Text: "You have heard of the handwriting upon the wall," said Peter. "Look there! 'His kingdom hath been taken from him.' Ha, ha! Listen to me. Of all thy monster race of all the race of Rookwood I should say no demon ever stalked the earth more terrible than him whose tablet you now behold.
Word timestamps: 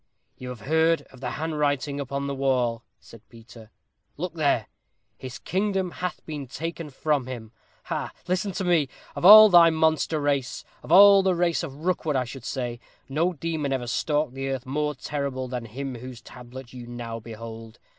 "You 0.35 0.49
have 0.49 0.61
heard 0.61 1.03
of 1.11 1.21
the 1.21 1.29
handwriting 1.29 1.99
upon 1.99 2.25
the 2.25 2.33
wall," 2.33 2.83
said 2.99 3.21
Peter. 3.29 3.69
"Look 4.17 4.33
there! 4.33 4.65
'His 5.15 5.37
kingdom 5.37 5.91
hath 5.91 6.25
been 6.25 6.47
taken 6.47 6.89
from 6.89 7.27
him.' 7.27 7.51
Ha, 7.83 8.07
ha! 8.07 8.11
Listen 8.27 8.51
to 8.53 8.63
me. 8.63 8.89
Of 9.15 9.25
all 9.25 9.47
thy 9.47 9.69
monster 9.69 10.19
race 10.19 10.63
of 10.81 10.91
all 10.91 11.21
the 11.21 11.35
race 11.35 11.61
of 11.61 11.85
Rookwood 11.85 12.15
I 12.15 12.25
should 12.25 12.45
say 12.45 12.79
no 13.07 13.33
demon 13.33 13.71
ever 13.71 13.85
stalked 13.85 14.33
the 14.33 14.49
earth 14.49 14.65
more 14.65 14.95
terrible 14.95 15.47
than 15.47 15.65
him 15.65 15.93
whose 15.93 16.19
tablet 16.19 16.73
you 16.73 16.87
now 16.87 17.19
behold. 17.19 17.77